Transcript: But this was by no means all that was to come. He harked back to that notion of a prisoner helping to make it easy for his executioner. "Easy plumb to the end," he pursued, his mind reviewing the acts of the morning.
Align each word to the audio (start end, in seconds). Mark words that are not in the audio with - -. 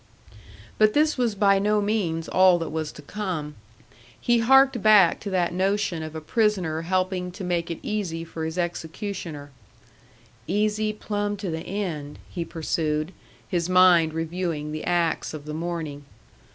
But 0.79 0.95
this 0.95 1.15
was 1.15 1.35
by 1.35 1.59
no 1.59 1.79
means 1.79 2.27
all 2.27 2.57
that 2.57 2.71
was 2.71 2.91
to 2.93 3.03
come. 3.03 3.53
He 4.19 4.39
harked 4.39 4.81
back 4.81 5.19
to 5.19 5.29
that 5.29 5.53
notion 5.53 6.01
of 6.01 6.15
a 6.15 6.21
prisoner 6.21 6.81
helping 6.81 7.29
to 7.33 7.43
make 7.43 7.69
it 7.69 7.77
easy 7.83 8.23
for 8.23 8.43
his 8.43 8.57
executioner. 8.57 9.51
"Easy 10.47 10.91
plumb 10.91 11.37
to 11.37 11.51
the 11.51 11.61
end," 11.61 12.17
he 12.31 12.43
pursued, 12.43 13.11
his 13.47 13.69
mind 13.69 14.15
reviewing 14.15 14.71
the 14.71 14.85
acts 14.85 15.35
of 15.35 15.45
the 15.45 15.53
morning. 15.53 16.03